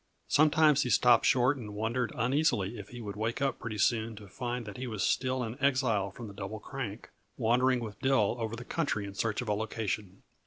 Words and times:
Sometimes 0.27 0.81
he 0.81 0.89
stopped 0.89 1.27
short 1.27 1.57
and 1.57 1.75
wondered 1.75 2.11
uneasily 2.15 2.79
if 2.79 2.89
he 2.89 3.01
would 3.01 3.15
wake 3.15 3.39
up 3.39 3.59
pretty 3.59 3.77
soon 3.77 4.15
to 4.15 4.27
find 4.27 4.65
that 4.65 4.77
he 4.77 4.87
was 4.87 5.03
still 5.03 5.43
an 5.43 5.57
exile 5.61 6.09
from 6.09 6.27
the 6.27 6.33
Double 6.33 6.59
Crank, 6.59 7.11
wandering 7.37 7.79
with 7.81 7.99
Dill 7.99 8.35
over 8.39 8.55
the 8.55 8.65
country 8.65 9.05
in 9.05 9.13
search 9.13 9.43
of 9.43 9.47
a 9.47 9.53
location. 9.53 10.23